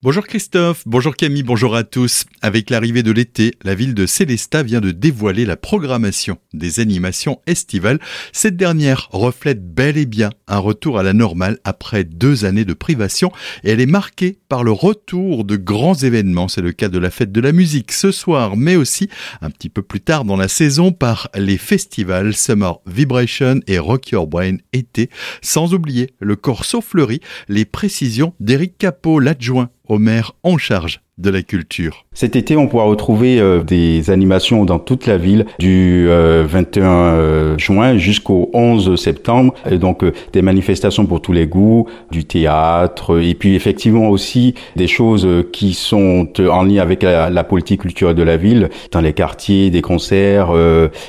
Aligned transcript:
Bonjour 0.00 0.24
Christophe, 0.28 0.84
bonjour 0.86 1.16
Camille, 1.16 1.42
bonjour 1.42 1.74
à 1.74 1.82
tous. 1.82 2.24
Avec 2.40 2.70
l'arrivée 2.70 3.02
de 3.02 3.10
l'été, 3.10 3.54
la 3.64 3.74
ville 3.74 3.94
de 3.94 4.06
Célestat 4.06 4.62
vient 4.62 4.80
de 4.80 4.92
dévoiler 4.92 5.44
la 5.44 5.56
programmation 5.56 6.38
des 6.54 6.78
animations 6.78 7.40
estivales. 7.48 7.98
Cette 8.32 8.56
dernière 8.56 9.08
reflète 9.10 9.74
bel 9.74 9.98
et 9.98 10.06
bien 10.06 10.30
un 10.46 10.58
retour 10.58 11.00
à 11.00 11.02
la 11.02 11.14
normale 11.14 11.58
après 11.64 12.04
deux 12.04 12.44
années 12.44 12.64
de 12.64 12.74
privation 12.74 13.32
et 13.64 13.70
elle 13.70 13.80
est 13.80 13.86
marquée 13.86 14.38
par 14.48 14.62
le 14.62 14.70
retour 14.70 15.44
de 15.44 15.56
grands 15.56 15.96
événements. 15.96 16.46
C'est 16.46 16.60
le 16.60 16.70
cas 16.70 16.88
de 16.88 16.98
la 17.00 17.10
fête 17.10 17.32
de 17.32 17.40
la 17.40 17.50
musique 17.50 17.90
ce 17.90 18.12
soir, 18.12 18.56
mais 18.56 18.76
aussi 18.76 19.08
un 19.40 19.50
petit 19.50 19.68
peu 19.68 19.82
plus 19.82 20.00
tard 20.00 20.24
dans 20.24 20.36
la 20.36 20.46
saison 20.46 20.92
par 20.92 21.28
les 21.34 21.58
festivals 21.58 22.34
Summer 22.34 22.78
Vibration 22.86 23.58
et 23.66 23.80
Rock 23.80 24.10
Your 24.10 24.28
Brain 24.28 24.58
été, 24.72 25.10
sans 25.42 25.74
oublier 25.74 26.10
le 26.20 26.36
Corso 26.36 26.80
Fleuri, 26.80 27.18
les 27.48 27.64
précisions 27.64 28.32
d'Éric 28.38 28.78
Capot, 28.78 29.18
l'adjoint 29.18 29.70
au 29.88 29.98
maire 29.98 30.32
en 30.42 30.58
charge 30.58 31.00
de 31.18 31.30
la 31.30 31.42
culture. 31.42 32.04
Cet 32.14 32.36
été, 32.36 32.56
on 32.56 32.66
pourra 32.68 32.84
retrouver 32.84 33.40
euh, 33.40 33.62
des 33.62 34.10
animations 34.10 34.64
dans 34.64 34.78
toute 34.78 35.06
la 35.06 35.16
ville 35.16 35.46
du 35.58 36.06
21 36.08 36.84
euh, 36.84 37.18
euh, 37.18 37.58
juin 37.58 37.96
jusqu'au 37.96 38.50
11 38.52 38.96
septembre. 38.96 39.54
Et 39.70 39.78
donc 39.78 40.04
des 40.32 40.42
manifestations 40.42 41.06
pour 41.06 41.20
tous 41.20 41.32
les 41.32 41.46
goûts, 41.46 41.86
du 42.10 42.24
théâtre 42.24 43.20
et 43.20 43.34
puis 43.34 43.54
effectivement 43.54 44.08
aussi 44.10 44.54
des 44.76 44.86
choses 44.86 45.28
qui 45.52 45.74
sont 45.74 46.28
en 46.38 46.62
lien 46.62 46.82
avec 46.82 47.02
la, 47.02 47.30
la 47.30 47.44
politique 47.44 47.82
culturelle 47.82 48.14
de 48.14 48.22
la 48.22 48.36
ville, 48.36 48.70
dans 48.92 49.00
les 49.00 49.12
quartiers, 49.12 49.70
des 49.70 49.82
concerts 49.82 50.50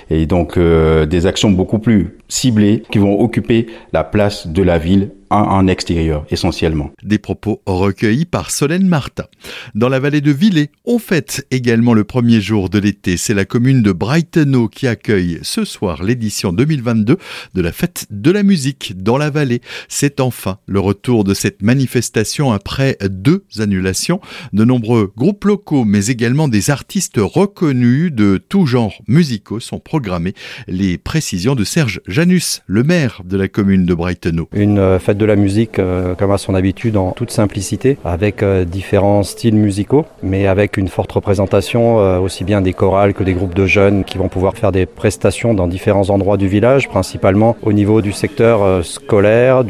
et 0.09 0.25
donc 0.25 0.57
des 0.57 1.25
actions 1.25 1.51
beaucoup 1.51 1.79
plus 1.79 2.17
ciblées 2.27 2.83
qui 2.91 2.99
vont 2.99 3.19
occuper 3.19 3.67
la 3.93 4.03
place 4.03 4.47
de 4.47 4.63
la 4.63 4.77
ville 4.77 5.09
en, 5.29 5.67
extérieur 5.67 6.25
essentiellement. 6.29 6.91
Des 7.03 7.19
propos 7.19 7.61
recueillis 7.65 8.25
par 8.25 8.51
Solène 8.51 8.87
Martin. 8.87 9.25
Dans 9.75 9.89
la 9.89 9.98
vallée 9.99 10.21
de 10.21 10.31
Villers, 10.31 10.71
on 10.85 10.99
fête 10.99 11.45
également 11.51 11.93
le 11.93 12.03
premier 12.03 12.41
jour 12.41 12.69
de 12.69 12.79
l'été. 12.79 13.17
C'est 13.17 13.33
la 13.33 13.45
commune 13.45 13.81
de 13.81 13.91
Brightonau 13.91 14.67
qui 14.67 14.87
accueille 14.87 15.39
ce 15.41 15.65
soir 15.65 16.03
l'édition 16.03 16.53
2022 16.53 17.17
de 17.53 17.61
la 17.61 17.71
fête 17.71 18.05
de 18.09 18.31
la 18.31 18.43
musique 18.43 18.93
dans 18.97 19.17
la 19.17 19.29
vallée. 19.29 19.61
C'est 19.87 20.19
enfin 20.19 20.57
le 20.67 20.79
retour 20.79 21.23
de 21.23 21.33
cette 21.33 21.61
manifestation 21.61 22.51
après 22.51 22.97
deux 23.09 23.43
annulations. 23.59 24.21
De 24.53 24.63
nombreux 24.63 25.11
groupes 25.15 25.45
locaux, 25.45 25.85
mais 25.85 26.07
également 26.07 26.47
des 26.47 26.69
artistes 26.69 27.17
reconnus 27.17 28.11
de 28.11 28.37
tous 28.37 28.65
genres 28.65 29.01
musicaux 29.07 29.59
sont 29.59 29.79
programmés. 29.79 30.33
Les 30.67 30.97
précisions 30.97 31.55
de 31.55 31.63
Serge 31.63 32.01
Janus, 32.07 32.61
le 32.67 32.83
maire 32.83 33.21
de 33.25 33.37
la 33.37 33.47
commune 33.47 33.85
de 33.85 33.93
Brightonau. 33.93 34.49
Une 34.53 34.79
euh, 34.79 34.99
fête 34.99 35.17
de 35.17 35.25
la 35.25 35.35
musique 35.35 35.79
euh, 35.79 36.15
comme 36.15 36.31
à 36.31 36.37
son 36.37 36.55
habitude 36.55 36.97
en 36.97 37.11
toute 37.11 37.31
simplicité, 37.31 37.97
avec 38.05 38.43
euh, 38.43 38.65
différents 38.65 39.23
styles 39.23 39.55
musicaux, 39.55 39.79
mais 40.23 40.47
avec 40.47 40.77
une 40.77 40.87
forte 40.87 41.11
représentation 41.11 41.99
euh, 41.99 42.19
aussi 42.19 42.43
bien 42.43 42.61
des 42.61 42.73
chorales 42.73 43.13
que 43.13 43.23
des 43.23 43.33
groupes 43.33 43.55
de 43.55 43.65
jeunes 43.65 44.03
qui 44.03 44.17
vont 44.17 44.29
pouvoir 44.29 44.55
faire 44.55 44.71
des 44.71 44.85
prestations 44.85 45.53
dans 45.53 45.67
différents 45.67 46.09
endroits 46.09 46.37
du 46.37 46.47
village, 46.47 46.89
principalement 46.89 47.55
au 47.61 47.73
niveau 47.73 48.01
du 48.01 48.11
secteur 48.11 48.85
scolaire, 48.85 49.63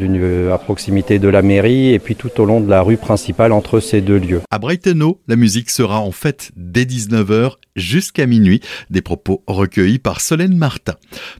à 0.52 0.58
proximité 0.58 1.18
de 1.18 1.28
la 1.28 1.42
mairie 1.42 1.92
et 1.92 1.98
puis 1.98 2.16
tout 2.16 2.40
au 2.40 2.44
long 2.44 2.60
de 2.60 2.68
la 2.68 2.82
rue 2.82 2.96
principale 2.96 3.52
entre 3.52 3.80
ces 3.80 4.00
deux 4.00 4.18
lieux. 4.18 4.40
À 4.50 4.58
Brightonau, 4.58 5.20
la 5.28 5.36
musique 5.36 5.70
sera 5.70 6.00
en 6.00 6.12
fait 6.12 6.50
dès 6.56 6.84
19h 6.84 7.56
jusqu'à 7.76 8.26
minuit. 8.26 8.60
Des 8.90 9.02
propos 9.02 9.42
recueillis 9.46 9.98
par 9.98 10.20
Solène 10.20 10.56
Martin. 10.56 10.94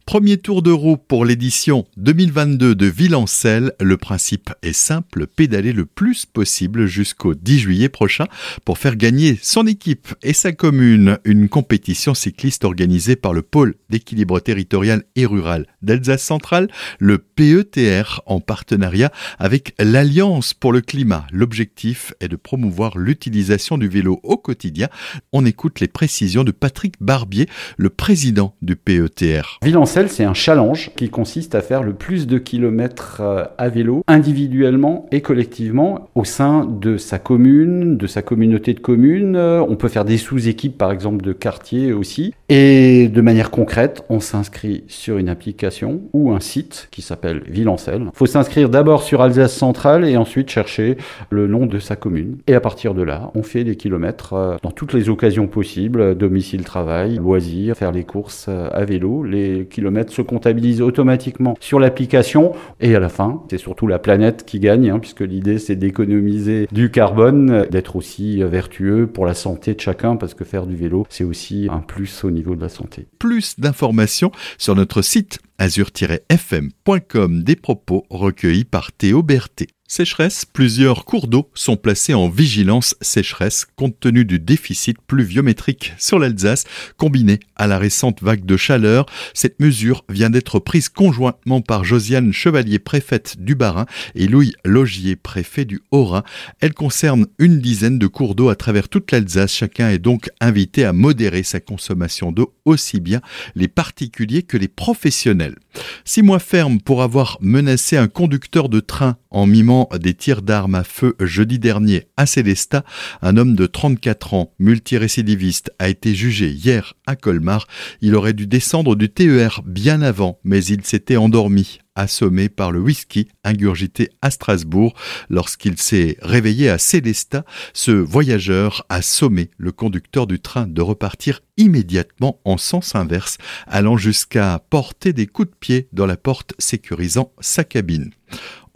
Premier 0.07 0.39
tour 0.39 0.63
de 0.63 0.71
roue 0.71 0.97
pour 0.97 1.25
l'édition 1.25 1.87
2022 1.97 2.75
de 2.75 2.87
Villancelle. 2.87 3.73
Le 3.81 3.97
principe 3.97 4.51
est 4.63 4.73
simple, 4.73 5.27
pédaler 5.27 5.73
le 5.73 5.87
plus 5.87 6.27
possible 6.27 6.87
jusqu'au 6.87 7.35
10 7.35 7.59
juillet 7.59 7.89
prochain 7.89 8.27
pour 8.65 8.79
faire 8.79 8.97
gagner 8.97 9.39
son 9.43 9.67
équipe 9.67 10.09
et 10.23 10.33
sa 10.33 10.53
commune. 10.53 11.19
Une 11.25 11.49
compétition 11.49 12.15
cycliste 12.15 12.65
organisée 12.65 13.17
par 13.17 13.33
le 13.33 13.43
pôle 13.43 13.75
d'équilibre 13.89 14.41
territorial 14.41 15.05
et 15.17 15.27
rural 15.27 15.67
d'Alsace 15.83 16.23
centrale, 16.23 16.69
le 16.99 17.19
PETR, 17.19 18.23
en 18.27 18.41
partenariat 18.41 19.11
avec 19.39 19.75
l'Alliance 19.79 20.55
pour 20.55 20.73
le 20.73 20.81
climat. 20.81 21.27
L'objectif 21.33 22.15
est 22.21 22.29
de 22.29 22.37
promouvoir 22.37 22.99
l'utilisation 22.99 23.79
du 23.79 23.89
vélo 23.89 24.21
au 24.23 24.37
quotidien. 24.37 24.89
On 25.33 25.45
écoute 25.45 25.81
les 25.81 25.89
précisions 25.89 26.45
de 26.45 26.51
Patrick 26.51 26.95
Barbier, 27.01 27.47
le 27.77 27.91
président 27.91 28.55
du 28.63 28.77
PETR. 28.77 29.59
Villancelle, 29.63 30.09
c'est 30.09 30.25
un 30.25 30.35
challenge 30.35 30.91
qui 30.97 31.09
consiste 31.09 31.55
à 31.55 31.63
faire 31.63 31.83
le 31.83 31.95
plus 31.95 32.27
de 32.27 32.39
kilomètres 32.39 33.21
euh, 33.21 33.45
à 33.59 33.69
vélo 33.69 34.03
individuellement 34.07 35.07
et 35.13 35.21
collectivement 35.21 36.09
au 36.15 36.25
sein 36.25 36.65
de 36.65 36.97
sa 36.97 37.19
commune, 37.19 37.97
de 37.97 38.07
sa 38.07 38.23
de 38.59 38.81
communes. 38.81 39.37
On 39.37 39.77
peut 39.77 39.89
faire 39.89 40.05
des 40.05 40.19
sous-équipes 40.19 40.77
par 40.77 40.93
exemple 40.93 41.23
de 41.23 41.33
quartier 41.33 41.93
aussi. 41.93 42.35
Et 42.49 43.09
de 43.09 43.21
manière 43.21 43.51
concrète, 43.51 44.05
on 44.09 44.21
s'inscrit 44.21 44.85
sur 44.89 45.19
une 45.19 45.29
application 45.29 46.03
ou 46.13 46.33
un 46.33 46.41
site 46.41 46.89
qui 46.91 47.03
s'appelle 47.03 47.43
Villancelle. 47.47 48.11
Il 48.13 48.17
faut 48.17 48.27
s'inscrire 48.27 48.69
d'abord 48.69 49.03
sur 49.03 49.23
Alsace 49.23 49.55
Centrale 49.55 50.05
et 50.05 50.17
ensuite 50.17 50.51
chercher 50.51 50.97
le 51.31 51.47
nom 51.47 51.67
de 51.67 51.79
sa 51.79 51.97
commune. 51.97 52.39
Et 52.47 52.55
à 52.55 52.61
partir 52.61 52.95
de 52.95 53.03
là, 53.03 53.31
on 53.35 53.43
fait 53.43 53.65
des 53.65 53.77
kilomètres 53.77 54.35
euh, 54.35 54.57
dans 54.63 54.71
toutes 54.71 54.93
les 54.93 55.09
occasions 55.09 55.47
possibles, 55.47 56.17
domicile, 56.17 56.65
travail, 56.65 57.17
loisirs, 57.17 57.77
faire 57.77 57.93
les 57.93 58.05
courses 58.05 58.47
euh, 58.49 58.69
à 58.73 58.85
vélo. 58.85 59.23
Les 59.23 59.67
kilomètres 59.67 60.13
se 60.13 60.23
comptabilisent 60.23 60.83
automatiquement 60.83 61.57
sur 61.61 61.81
l'application 61.81 62.53
et 62.81 62.95
à 62.95 63.01
la 63.01 63.09
fin, 63.09 63.43
c'est 63.51 63.59
surtout 63.59 63.87
la 63.87 63.99
planète 63.99 64.45
qui 64.45 64.59
gagne, 64.61 64.91
hein, 64.91 64.99
puisque 64.99 65.21
l'idée 65.21 65.59
c'est 65.59 65.77
d'économiser 65.77 66.67
du 66.73 66.91
carbone, 66.91 67.67
d'être 67.71 67.97
aussi 67.97 68.40
vertueux 68.49 69.07
pour 69.07 69.27
la 69.27 69.35
santé 69.35 69.75
de 69.75 69.81
chacun, 69.81 70.17
parce 70.17 70.35
que 70.35 70.45
faire 70.45 70.67
du 70.67 70.77
vélo, 70.77 71.07
c'est 71.09 71.25
aussi 71.25 71.69
un 71.71 71.81
plus 71.81 72.25
au 72.25 72.31
niveau 72.31 72.55
de 72.55 72.61
la 72.61 72.69
santé. 72.69 73.07
Plus 73.19 73.59
d'informations 73.59 74.33
sur 74.59 74.75
notre 74.75 75.03
site 75.03 75.39
azur-fm.com 75.59 77.43
des 77.43 77.57
propos 77.57 78.05
recueillis 78.11 78.65
par 78.65 78.93
Théo 78.93 79.23
Berthet. 79.23 79.69
Sécheresse, 79.93 80.45
plusieurs 80.45 81.05
cours 81.05 81.27
d'eau 81.27 81.51
sont 81.53 81.77
placés 81.77 82.15
en 82.15 82.29
vigilance 82.29 82.95
sécheresse 83.01 83.67
compte 83.75 83.99
tenu 83.99 84.25
du 84.25 84.39
déficit 84.39 84.97
pluviométrique 85.05 85.95
sur 85.99 86.21
l'Alsace 86.21 86.63
combiné 86.97 87.41
à 87.57 87.67
la 87.67 87.77
récente 87.77 88.23
vague 88.23 88.45
de 88.45 88.57
chaleur. 88.57 89.07
Cette 89.35 89.59
mesure 89.59 90.05
vient 90.09 90.31
d'être 90.31 90.61
prise 90.61 90.89
conjointement 90.89 91.61
par 91.61 91.83
Josiane 91.83 92.33
Chevalier, 92.33 92.79
préfète 92.79 93.43
du 93.43 93.57
Bas-Rhin, 93.57 93.87
et 94.15 94.29
Louis 94.29 94.53
Logier, 94.65 95.17
préfet 95.17 95.65
du 95.65 95.81
Haut-Rhin. 95.91 96.23
Elle 96.61 96.73
concerne 96.73 97.27
une 97.41 97.59
dizaine 97.59 97.99
de 97.99 98.07
cours 98.07 98.37
d'eau 98.37 98.49
à 98.49 98.55
travers 98.55 98.89
toute 98.89 99.11
l'Alsace. 99.11 99.53
Chacun 99.53 99.91
est 99.91 99.99
donc 99.99 100.31
invité 100.41 100.85
à 100.85 100.93
modérer 100.93 101.43
sa 101.43 101.59
consommation 101.59 102.31
d'eau 102.31 102.55
aussi 102.65 103.01
bien 103.01 103.23
les 103.57 103.67
particuliers 103.67 104.45
que 104.45 104.57
les 104.57 104.69
professionnels. 104.69 105.59
Six 106.05 106.23
mois 106.23 106.39
ferme 106.39 106.81
pour 106.81 107.03
avoir 107.03 107.39
menacé 107.41 107.97
un 107.97 108.07
conducteur 108.07 108.69
de 108.69 108.79
train 108.79 109.17
en 109.31 109.47
mimant 109.47 109.80
des 109.99 110.15
tirs 110.15 110.43
d'armes 110.43 110.75
à 110.75 110.85
feu 110.85 111.15
jeudi 111.21 111.59
dernier 111.59 112.09
à 112.17 112.27
Célestat. 112.27 112.85
Un 113.23 113.37
homme 113.37 113.55
de 113.55 113.67
34 113.67 114.35
ans, 114.35 114.53
multirécidiviste, 114.59 115.73
a 115.79 115.89
été 115.89 116.15
jugé 116.15 116.51
hier 116.51 116.95
à 117.07 117.17
Colmar. 117.17 117.67
Il 118.01 118.15
aurait 118.15 118.33
dû 118.33 118.47
descendre 118.47 118.97
du 118.97 119.09
TER 119.09 119.63
bien 119.65 120.03
avant, 120.03 120.39
mais 120.45 120.65
il 120.65 120.85
s'était 120.85 121.17
endormi 121.17 121.79
assommé 121.95 122.49
par 122.49 122.73
le 122.73 122.81
whisky 122.81 123.29
ingurgité 123.45 124.11
à 124.23 124.31
Strasbourg. 124.31 124.95
Lorsqu'il 125.29 125.77
s'est 125.79 126.17
réveillé 126.23 126.71
à 126.71 126.79
Célestat, 126.79 127.45
ce 127.73 127.91
voyageur 127.91 128.85
a 128.89 129.03
sommé 129.03 129.51
le 129.59 129.73
conducteur 129.73 130.27
du 130.27 130.41
train 130.41 130.67
de 130.67 130.83
repartir 130.83 131.41
immédiatement 131.57 132.41
en 132.45 132.57
sens 132.57 132.95
inverse, 132.95 133.39
allant 133.67 133.97
jusqu'à 133.97 134.61
porter 134.71 135.13
des 135.13 135.27
coups 135.27 135.51
de 135.51 135.57
pied 135.59 135.89
dans 135.93 136.07
la 136.07 136.17
porte 136.17 136.55
sécurisant 136.59 137.33
sa 137.41 137.65
cabine. 137.65 138.11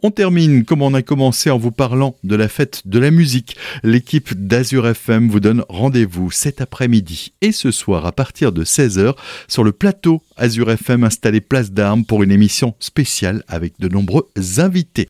On 0.07 0.11
termine 0.11 0.67
comme 0.67 0.83
on 0.83 0.93
a 0.93 1.01
commencé 1.01 1.49
en 1.49 1.57
vous 1.57 1.71
parlant 1.71 2.15
de 2.25 2.37
la 2.37 2.49
fête 2.49 2.83
de 2.85 2.99
la 2.99 3.11
musique. 3.11 3.57
L'équipe 3.83 4.35
d'Azur 4.35 4.87
FM 4.87 5.31
vous 5.31 5.41
donne 5.41 5.65
rendez-vous 5.71 6.31
cet 6.31 6.61
après-midi 6.61 7.33
et 7.41 7.53
ce 7.53 7.71
soir 7.71 8.05
à 8.05 8.13
partir 8.13 8.53
de 8.53 8.67
16h 8.67 9.15
sur 9.49 9.65
le 9.65 9.73
plateau 9.73 10.21
Azur 10.37 10.71
FM 10.71 11.05
installé 11.05 11.41
place 11.41 11.73
d'armes 11.73 12.05
pour 12.05 12.23
une 12.23 12.33
émission 12.33 12.75
spéciale 12.81 13.45
avec 13.49 13.81
de 13.81 13.89
nombreux 13.89 14.29
invités. 14.59 15.03